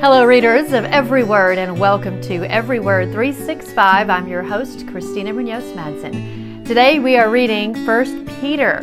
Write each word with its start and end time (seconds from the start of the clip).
Hello, 0.00 0.24
readers 0.24 0.72
of 0.72 0.84
Every 0.84 1.24
Word, 1.24 1.58
and 1.58 1.80
welcome 1.80 2.20
to 2.20 2.44
Every 2.44 2.78
Word 2.78 3.10
365. 3.10 4.08
I'm 4.08 4.28
your 4.28 4.44
host, 4.44 4.86
Christina 4.86 5.32
Munoz 5.32 5.64
Madsen. 5.72 6.64
Today 6.64 7.00
we 7.00 7.16
are 7.16 7.28
reading 7.28 7.84
1 7.84 8.26
Peter. 8.40 8.80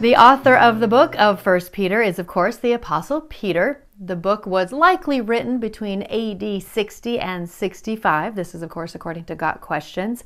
The 0.00 0.16
author 0.16 0.56
of 0.56 0.80
the 0.80 0.88
book 0.88 1.14
of 1.16 1.46
1 1.46 1.60
Peter 1.70 2.02
is, 2.02 2.18
of 2.18 2.26
course, 2.26 2.56
the 2.56 2.72
Apostle 2.72 3.20
Peter. 3.20 3.86
The 4.00 4.16
book 4.16 4.46
was 4.46 4.72
likely 4.72 5.20
written 5.20 5.60
between 5.60 6.02
AD 6.02 6.60
60 6.64 7.20
and 7.20 7.48
65. 7.48 8.34
This 8.34 8.52
is, 8.56 8.62
of 8.62 8.70
course, 8.70 8.96
according 8.96 9.26
to 9.26 9.36
Got 9.36 9.60
Questions. 9.60 10.24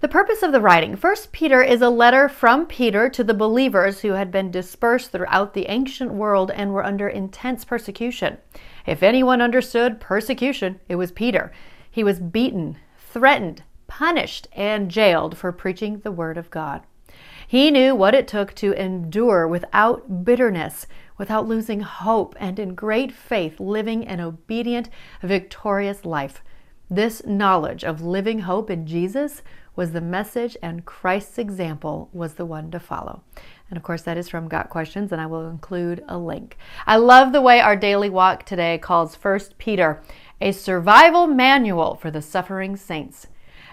The 0.00 0.08
purpose 0.08 0.42
of 0.42 0.52
the 0.52 0.60
writing. 0.60 0.94
First 0.94 1.32
Peter 1.32 1.62
is 1.62 1.80
a 1.80 1.88
letter 1.88 2.28
from 2.28 2.66
Peter 2.66 3.08
to 3.08 3.24
the 3.24 3.32
believers 3.32 4.00
who 4.00 4.12
had 4.12 4.30
been 4.30 4.50
dispersed 4.50 5.10
throughout 5.10 5.54
the 5.54 5.70
ancient 5.70 6.12
world 6.12 6.50
and 6.50 6.74
were 6.74 6.84
under 6.84 7.08
intense 7.08 7.64
persecution. 7.64 8.36
If 8.84 9.02
anyone 9.02 9.40
understood 9.40 9.98
persecution, 9.98 10.80
it 10.86 10.96
was 10.96 11.12
Peter. 11.12 11.50
He 11.90 12.04
was 12.04 12.20
beaten, 12.20 12.76
threatened, 12.98 13.62
punished, 13.86 14.48
and 14.52 14.90
jailed 14.90 15.38
for 15.38 15.50
preaching 15.50 16.00
the 16.00 16.12
word 16.12 16.36
of 16.36 16.50
God. 16.50 16.82
He 17.48 17.70
knew 17.70 17.94
what 17.94 18.14
it 18.14 18.28
took 18.28 18.52
to 18.56 18.72
endure 18.72 19.48
without 19.48 20.26
bitterness, 20.26 20.86
without 21.16 21.48
losing 21.48 21.80
hope, 21.80 22.36
and 22.38 22.58
in 22.58 22.74
great 22.74 23.12
faith 23.12 23.58
living 23.58 24.06
an 24.06 24.20
obedient, 24.20 24.90
victorious 25.22 26.04
life. 26.04 26.42
This 26.88 27.26
knowledge 27.26 27.82
of 27.82 28.00
living 28.00 28.40
hope 28.40 28.70
in 28.70 28.86
Jesus 28.86 29.42
was 29.74 29.90
the 29.90 30.00
message, 30.00 30.56
and 30.62 30.84
Christ's 30.84 31.36
example 31.36 32.08
was 32.12 32.34
the 32.34 32.46
one 32.46 32.70
to 32.70 32.78
follow. 32.78 33.22
And 33.68 33.76
of 33.76 33.82
course, 33.82 34.02
that 34.02 34.16
is 34.16 34.28
from 34.28 34.46
Got 34.46 34.70
Questions, 34.70 35.10
and 35.10 35.20
I 35.20 35.26
will 35.26 35.48
include 35.48 36.04
a 36.08 36.16
link. 36.16 36.56
I 36.86 36.96
love 36.96 37.32
the 37.32 37.40
way 37.40 37.60
our 37.60 37.74
daily 37.74 38.08
walk 38.08 38.46
today 38.46 38.78
calls 38.78 39.16
First 39.16 39.58
Peter 39.58 40.00
a 40.40 40.52
survival 40.52 41.26
manual 41.26 41.96
for 41.96 42.10
the 42.10 42.22
suffering 42.22 42.76
saints. 42.76 43.26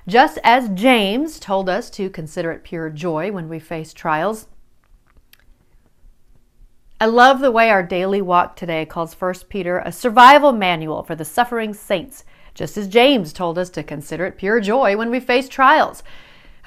Just 0.08 0.40
as 0.44 0.70
James 0.70 1.40
told 1.40 1.70
us 1.70 1.92
to 1.92 2.10
consider 2.10 2.52
it 2.52 2.64
pure 2.64 2.90
joy 2.90 3.32
when 3.32 3.48
we 3.48 3.60
face 3.60 3.94
trials, 3.94 4.48
I 7.00 7.06
love 7.06 7.42
the 7.42 7.52
way 7.52 7.70
our 7.70 7.84
daily 7.84 8.22
walk 8.22 8.56
today 8.56 8.86
calls 8.86 9.14
1 9.14 9.34
Peter 9.50 9.80
a 9.80 9.92
survival 9.92 10.52
manual 10.52 11.04
for 11.04 11.16
the 11.16 11.26
suffering 11.26 11.74
saints 11.74 12.24
just 12.54 12.78
as 12.78 12.88
James 12.88 13.34
told 13.34 13.58
us 13.58 13.70
to 13.72 13.84
consider 13.84 14.26
it 14.26 14.38
pure 14.38 14.60
joy 14.60 14.96
when 14.96 15.10
we 15.10 15.20
face 15.20 15.50
trials. 15.50 16.04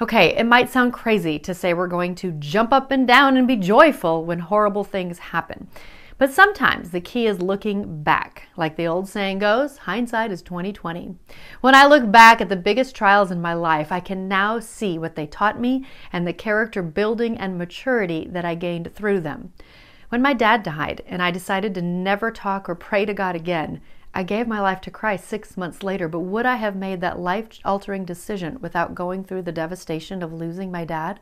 Okay, 0.01 0.35
it 0.37 0.45
might 0.45 0.69
sound 0.69 0.93
crazy 0.93 1.39
to 1.39 1.53
say 1.53 1.73
we're 1.73 1.87
going 1.87 2.13
to 2.15 2.31
jump 2.33 2.71
up 2.71 2.91
and 2.91 3.07
down 3.07 3.35
and 3.35 3.47
be 3.47 3.55
joyful 3.55 4.23
when 4.25 4.39
horrible 4.39 4.83
things 4.83 5.17
happen. 5.17 5.67
But 6.19 6.31
sometimes 6.31 6.89
the 6.89 7.01
key 7.01 7.27
is 7.27 7.41
looking 7.41 8.01
back. 8.01 8.47
Like 8.57 8.75
the 8.75 8.87
old 8.87 9.07
saying 9.07 9.39
goes, 9.39 9.77
hindsight 9.77 10.31
is 10.31 10.41
2020. 10.41 11.15
When 11.61 11.75
I 11.75 11.85
look 11.85 12.11
back 12.11 12.41
at 12.41 12.49
the 12.49 12.55
biggest 12.55 12.95
trials 12.95 13.29
in 13.29 13.39
my 13.39 13.53
life, 13.53 13.91
I 13.91 13.99
can 13.99 14.27
now 14.27 14.59
see 14.59 14.97
what 14.97 15.15
they 15.15 15.27
taught 15.27 15.59
me 15.59 15.85
and 16.11 16.25
the 16.25 16.33
character 16.33 16.81
building 16.81 17.37
and 17.37 17.57
maturity 17.57 18.27
that 18.31 18.45
I 18.45 18.55
gained 18.55 18.95
through 18.95 19.21
them. 19.21 19.53
When 20.09 20.21
my 20.21 20.33
dad 20.33 20.63
died 20.63 21.03
and 21.05 21.21
I 21.21 21.29
decided 21.29 21.75
to 21.75 21.81
never 21.83 22.31
talk 22.31 22.67
or 22.67 22.75
pray 22.75 23.05
to 23.05 23.13
God 23.13 23.35
again, 23.35 23.81
I 24.13 24.23
gave 24.23 24.47
my 24.47 24.59
life 24.59 24.81
to 24.81 24.91
Christ 24.91 25.25
six 25.27 25.57
months 25.57 25.83
later, 25.83 26.07
but 26.07 26.21
would 26.21 26.45
I 26.45 26.55
have 26.55 26.75
made 26.75 27.01
that 27.01 27.19
life 27.19 27.59
altering 27.63 28.05
decision 28.05 28.57
without 28.61 28.95
going 28.95 29.23
through 29.23 29.43
the 29.43 29.51
devastation 29.51 30.23
of 30.23 30.33
losing 30.33 30.71
my 30.71 30.85
dad? 30.85 31.19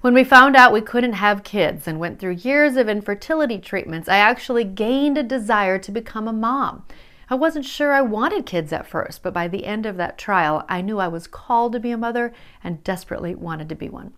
When 0.00 0.14
we 0.14 0.22
found 0.22 0.54
out 0.54 0.72
we 0.72 0.80
couldn't 0.80 1.14
have 1.14 1.42
kids 1.42 1.88
and 1.88 1.98
went 1.98 2.20
through 2.20 2.34
years 2.34 2.76
of 2.76 2.88
infertility 2.88 3.58
treatments, 3.58 4.08
I 4.08 4.18
actually 4.18 4.62
gained 4.62 5.18
a 5.18 5.24
desire 5.24 5.76
to 5.78 5.90
become 5.90 6.28
a 6.28 6.32
mom. 6.32 6.84
I 7.28 7.34
wasn't 7.34 7.64
sure 7.64 7.92
I 7.92 8.00
wanted 8.00 8.46
kids 8.46 8.72
at 8.72 8.86
first, 8.86 9.24
but 9.24 9.34
by 9.34 9.48
the 9.48 9.66
end 9.66 9.84
of 9.84 9.96
that 9.96 10.16
trial, 10.16 10.64
I 10.68 10.82
knew 10.82 10.98
I 10.98 11.08
was 11.08 11.26
called 11.26 11.72
to 11.72 11.80
be 11.80 11.90
a 11.90 11.96
mother 11.98 12.32
and 12.62 12.84
desperately 12.84 13.34
wanted 13.34 13.68
to 13.70 13.74
be 13.74 13.88
one. 13.88 14.14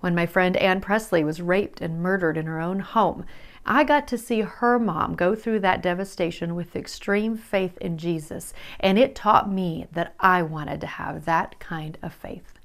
When 0.00 0.14
my 0.14 0.26
friend 0.26 0.56
Ann 0.56 0.80
Presley 0.80 1.24
was 1.24 1.40
raped 1.40 1.80
and 1.80 2.02
murdered 2.02 2.36
in 2.36 2.46
her 2.46 2.60
own 2.60 2.80
home, 2.80 3.24
I 3.64 3.82
got 3.82 4.06
to 4.08 4.18
see 4.18 4.42
her 4.42 4.78
mom 4.78 5.16
go 5.16 5.34
through 5.34 5.60
that 5.60 5.82
devastation 5.82 6.54
with 6.54 6.76
extreme 6.76 7.36
faith 7.36 7.76
in 7.78 7.98
Jesus, 7.98 8.54
and 8.78 8.98
it 8.98 9.14
taught 9.14 9.50
me 9.50 9.86
that 9.92 10.14
I 10.20 10.42
wanted 10.42 10.80
to 10.82 10.86
have 10.86 11.24
that 11.24 11.58
kind 11.58 11.98
of 12.02 12.12
faith. 12.12 12.60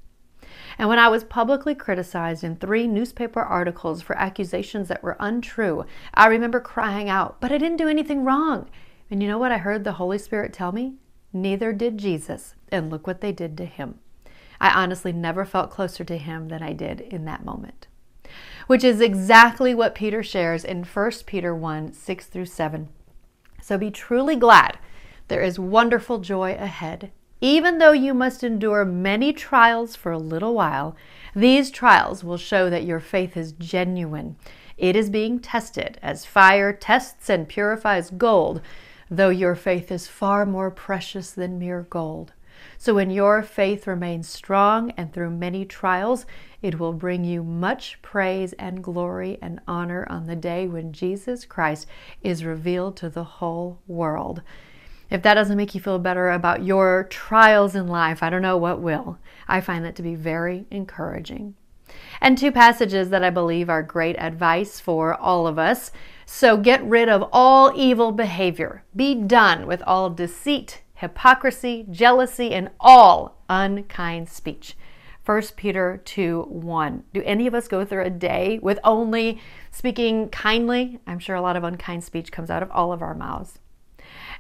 And 0.78 0.90
when 0.90 1.00
I 1.00 1.08
was 1.08 1.24
publicly 1.24 1.74
criticized 1.76 2.44
in 2.44 2.56
three 2.56 2.88
newspaper 2.88 3.42
articles 3.42 4.02
for 4.02 4.18
accusations 4.18 4.90
that 4.90 5.02
were 5.02 5.18
untrue, 5.20 5.86
I 6.14 6.28
remember 6.28 6.60
crying 6.60 7.10
out, 7.10 7.40
But 7.40 7.52
I 7.52 7.58
didn't 7.58 7.78
do 7.78 7.88
anything 7.88 8.24
wrong. 8.24 8.70
And 9.10 9.22
you 9.22 9.28
know 9.28 9.38
what 9.38 9.52
I 9.52 9.58
heard 9.58 9.84
the 9.84 9.94
Holy 9.94 10.18
Spirit 10.18 10.54
tell 10.54 10.72
me? 10.72 10.96
Neither 11.34 11.74
did 11.74 11.98
Jesus, 11.98 12.56
and 12.72 12.90
look 12.90 13.08
what 13.08 13.22
they 13.22 13.32
did 13.32 13.58
to 13.58 13.66
him. 13.66 14.00
I 14.62 14.70
honestly 14.82 15.12
never 15.12 15.44
felt 15.44 15.72
closer 15.72 16.06
to 16.06 16.18
him 16.18 16.48
than 16.48 16.64
I 16.64 16.72
did 16.72 17.02
in 17.02 17.26
that 17.26 17.44
moment 17.44 17.88
which 18.68 18.84
is 18.84 19.02
exactly 19.02 19.76
what 19.76 19.96
Peter 19.96 20.24
shares 20.24 20.64
in 20.64 20.84
1 20.84 21.12
Peter 21.26 21.54
1 21.56 21.94
6 21.94 22.26
through 22.28 22.46
7. 22.46 22.90
So 23.62 23.78
be 23.78 23.92
truly 23.92 24.36
glad. 24.36 24.78
There 25.28 25.42
is 25.42 25.60
wonderful 25.60 26.20
joy 26.20 26.56
ahead. 26.56 27.12
Even 27.40 27.80
though 27.80 27.92
you 27.92 28.14
must 28.14 28.44
endure 28.44 28.86
many 28.86 29.34
trials 29.34 29.96
for 29.96 30.12
a 30.12 30.18
little 30.18 30.54
while, 30.54 30.96
these 31.36 31.72
trials 31.72 32.24
will 32.24 32.38
show 32.38 32.70
that 32.70 32.86
your 32.86 33.00
faith 33.00 33.36
is 33.36 33.54
genuine. 33.54 34.36
It 34.78 34.96
is 34.96 35.10
being 35.10 35.40
tested 35.40 36.00
as 36.02 36.26
fire 36.26 36.72
tests 36.72 37.30
and 37.30 37.48
purifies 37.48 38.10
gold, 38.12 38.62
though 39.10 39.30
your 39.30 39.56
faith 39.56 39.92
is 39.92 40.08
far 40.08 40.46
more 40.46 40.70
precious 40.70 41.32
than 41.32 41.60
mere 41.60 41.88
gold. 41.90 42.34
So 42.78 42.96
when 42.96 43.10
your 43.10 43.44
faith 43.44 43.88
remains 43.88 44.28
strong 44.28 44.92
and 44.92 45.14
through 45.14 45.32
many 45.32 45.66
trials, 45.66 46.26
it 46.62 46.80
will 46.80 46.94
bring 46.94 47.24
you 47.24 47.44
much 47.44 48.02
praise 48.02 48.54
and 48.54 48.84
glory 48.84 49.38
and 49.42 49.60
honor 49.68 50.06
on 50.10 50.28
the 50.28 50.36
day 50.36 50.68
when 50.68 50.94
Jesus 50.94 51.46
Christ 51.46 51.88
is 52.22 52.44
revealed 52.46 52.98
to 52.98 53.10
the 53.10 53.24
whole 53.24 53.80
world. 53.88 54.42
If 55.10 55.22
that 55.24 55.34
doesn't 55.34 55.58
make 55.58 55.76
you 55.76 55.82
feel 55.82 56.00
better 56.00 56.32
about 56.32 56.64
your 56.64 57.06
trials 57.10 57.76
in 57.76 57.88
life, 57.88 58.24
I 58.24 58.30
don't 58.30 58.42
know 58.42 58.58
what 58.58 58.82
will. 58.82 59.18
I 59.48 59.60
find 59.60 59.84
that 59.84 59.96
to 59.98 60.02
be 60.02 60.16
very 60.16 60.66
encouraging. 60.72 61.56
And 62.22 62.38
two 62.38 62.52
passages 62.52 63.10
that 63.10 63.24
I 63.24 63.30
believe 63.30 63.70
are 63.70 63.84
great 63.84 64.16
advice 64.18 64.80
for 64.80 65.14
all 65.14 65.48
of 65.48 65.60
us. 65.60 65.92
So 66.26 66.56
get 66.56 66.84
rid 66.84 67.10
of 67.10 67.28
all 67.34 67.74
evil 67.76 68.14
behavior. 68.14 68.84
Be 68.96 69.16
done 69.16 69.68
with 69.68 69.84
all 69.86 70.10
deceit, 70.10 70.82
hypocrisy, 71.02 71.84
jealousy, 71.90 72.54
and 72.54 72.70
all 72.80 73.36
unkind 73.50 74.30
speech. 74.30 74.78
1 75.26 75.42
Peter 75.56 76.00
2 76.06 76.44
1. 76.44 77.04
Do 77.12 77.24
any 77.24 77.48
of 77.48 77.56
us 77.56 77.68
go 77.68 77.84
through 77.84 78.04
a 78.04 78.10
day 78.10 78.60
with 78.62 78.80
only 78.84 79.42
speaking 79.72 80.30
kindly? 80.30 81.00
I'm 81.08 81.18
sure 81.18 81.36
a 81.36 81.42
lot 81.42 81.56
of 81.56 81.64
unkind 81.64 82.04
speech 82.04 82.32
comes 82.32 82.52
out 82.52 82.64
of 82.64 82.70
all 82.72 82.94
of 82.94 83.02
our 83.02 83.16
mouths. 83.16 83.60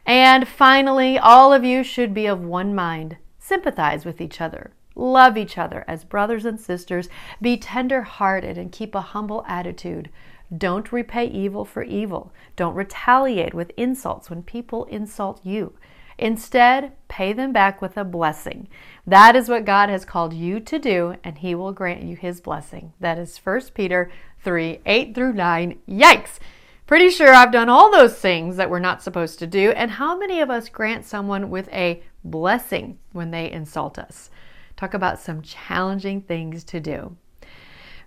And 0.05 0.47
finally, 0.47 1.17
all 1.17 1.51
of 1.51 1.63
you 1.63 1.83
should 1.83 2.13
be 2.13 2.27
of 2.27 2.43
one 2.43 2.75
mind. 2.75 3.17
Sympathize 3.39 4.05
with 4.05 4.21
each 4.21 4.39
other. 4.39 4.71
Love 4.93 5.37
each 5.37 5.57
other 5.57 5.83
as 5.87 6.03
brothers 6.03 6.45
and 6.45 6.59
sisters. 6.59 7.09
Be 7.41 7.57
tender 7.57 8.03
hearted 8.03 8.57
and 8.57 8.71
keep 8.71 8.93
a 8.93 9.01
humble 9.01 9.43
attitude. 9.47 10.09
Don't 10.55 10.91
repay 10.91 11.25
evil 11.25 11.65
for 11.65 11.81
evil. 11.81 12.33
Don't 12.55 12.75
retaliate 12.75 13.55
with 13.55 13.71
insults 13.77 14.29
when 14.29 14.43
people 14.43 14.85
insult 14.85 15.43
you. 15.43 15.73
Instead, 16.21 16.91
pay 17.07 17.33
them 17.33 17.51
back 17.51 17.81
with 17.81 17.97
a 17.97 18.03
blessing. 18.03 18.67
That 19.07 19.35
is 19.35 19.49
what 19.49 19.65
God 19.65 19.89
has 19.89 20.05
called 20.05 20.33
you 20.33 20.59
to 20.59 20.77
do, 20.77 21.15
and 21.23 21.39
He 21.39 21.55
will 21.55 21.73
grant 21.73 22.03
you 22.03 22.15
His 22.15 22.39
blessing. 22.39 22.93
That 22.99 23.17
is 23.17 23.35
1 23.39 23.61
Peter 23.73 24.11
3 24.43 24.81
8 24.85 25.15
through 25.15 25.33
9. 25.33 25.79
Yikes! 25.89 26.37
Pretty 26.85 27.09
sure 27.09 27.33
I've 27.33 27.51
done 27.51 27.69
all 27.69 27.91
those 27.91 28.19
things 28.19 28.57
that 28.57 28.69
we're 28.69 28.77
not 28.77 29.01
supposed 29.01 29.39
to 29.39 29.47
do. 29.47 29.71
And 29.71 29.89
how 29.89 30.15
many 30.15 30.41
of 30.41 30.51
us 30.51 30.69
grant 30.69 31.05
someone 31.05 31.49
with 31.49 31.67
a 31.69 32.03
blessing 32.23 32.99
when 33.13 33.31
they 33.31 33.51
insult 33.51 33.97
us? 33.97 34.29
Talk 34.75 34.93
about 34.93 35.19
some 35.19 35.41
challenging 35.41 36.21
things 36.21 36.63
to 36.65 36.79
do. 36.79 37.17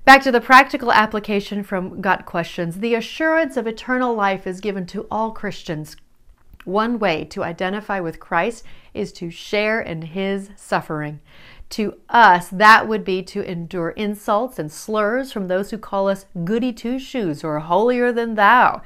Back 0.04 0.22
to 0.22 0.30
the 0.30 0.40
practical 0.40 0.92
application 0.92 1.64
from 1.64 2.00
Got 2.00 2.26
Questions. 2.26 2.78
The 2.78 2.94
assurance 2.94 3.56
of 3.56 3.66
eternal 3.66 4.14
life 4.14 4.46
is 4.46 4.60
given 4.60 4.86
to 4.86 5.08
all 5.10 5.32
Christians 5.32 5.96
one 6.64 6.98
way 6.98 7.24
to 7.26 7.44
identify 7.44 8.00
with 8.00 8.20
Christ 8.20 8.64
is 8.92 9.12
to 9.12 9.30
share 9.30 9.80
in 9.80 10.02
his 10.02 10.50
suffering. 10.56 11.20
To 11.70 11.94
us, 12.08 12.48
that 12.48 12.86
would 12.86 13.04
be 13.04 13.22
to 13.24 13.42
endure 13.42 13.90
insults 13.90 14.58
and 14.58 14.70
slurs 14.70 15.32
from 15.32 15.48
those 15.48 15.70
who 15.70 15.78
call 15.78 16.08
us 16.08 16.26
goody 16.44 16.72
two 16.72 16.98
shoes 16.98 17.42
or 17.42 17.58
holier 17.58 18.12
than 18.12 18.34
thou. 18.34 18.82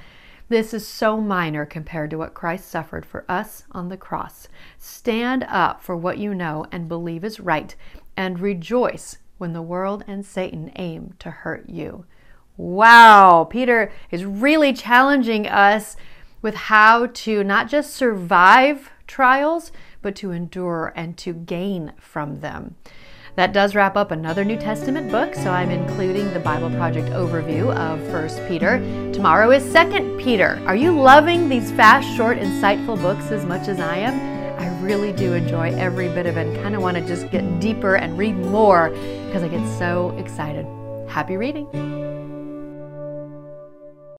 This 0.49 0.73
is 0.73 0.87
so 0.89 1.21
minor 1.21 1.67
compared 1.67 2.11
to 2.11 2.17
what 2.17 2.33
Christ 2.33 2.69
suffered 2.69 3.05
for 3.05 3.27
us 3.29 3.65
on 3.73 3.89
the 3.89 3.99
cross. 3.99 4.49
Stand 4.79 5.45
up 5.49 5.83
for 5.83 5.95
what 5.95 6.17
you 6.17 6.35
know 6.35 6.65
and 6.73 6.89
believe 6.89 7.25
is 7.25 7.39
right, 7.39 7.77
and 8.17 8.41
rejoice 8.41 9.19
when 9.37 9.53
the 9.53 9.61
world 9.61 10.05
and 10.07 10.25
Satan 10.25 10.73
aim 10.77 11.13
to 11.19 11.31
hurt 11.31 11.69
you. 11.69 12.07
Wow, 12.57 13.47
Peter 13.49 13.93
is 14.11 14.25
really 14.25 14.73
challenging 14.73 15.47
us 15.47 15.97
with 16.43 16.55
how 16.55 17.07
to 17.07 17.43
not 17.45 17.69
just 17.69 17.95
survive 17.95 18.91
trials, 19.07 19.73
but 20.03 20.15
to 20.17 20.31
endure 20.31 20.93
and 20.95 21.17
to 21.19 21.33
gain 21.33 21.93
from 21.99 22.41
them. 22.41 22.77
That 23.39 23.53
does 23.53 23.77
wrap 23.77 23.97
up 23.97 24.11
another 24.11 24.45
New 24.45 24.57
Testament 24.57 25.13
book, 25.13 25.33
so 25.35 25.51
I'm 25.51 25.71
including 25.71 26.33
the 26.33 26.41
Bible 26.41 26.71
Project 26.71 27.09
overview 27.11 27.73
of 27.73 28.01
1 28.13 28.49
Peter. 28.49 28.79
Tomorrow 29.13 29.53
is 29.53 29.73
2 29.73 30.17
Peter. 30.21 30.61
Are 30.67 30.75
you 30.75 30.91
loving 30.91 31.49
these 31.49 31.71
fast, 31.71 32.09
short, 32.17 32.39
insightful 32.39 33.01
books 33.01 33.31
as 33.31 33.45
much 33.45 33.69
as 33.69 33.79
I 33.79 33.99
am? 33.99 34.39
I 34.59 34.67
really 34.83 35.13
do 35.13 35.35
enjoy 35.35 35.73
every 35.75 36.09
bit 36.09 36.27
of 36.27 36.37
it 36.37 36.49
and 36.49 36.57
kind 36.63 36.75
of 36.75 36.83
want 36.83 36.97
to 36.97 37.07
just 37.07 37.31
get 37.31 37.61
deeper 37.61 37.95
and 37.95 38.19
read 38.19 38.37
more 38.37 38.91
because 38.91 39.45
I 39.45 39.49
get 39.49 39.65
so 39.79 40.17
excited. 40.19 40.67
Happy 41.09 41.37
reading! 41.37 42.08